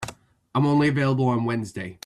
[0.03, 1.99] I am only available on Wednesday.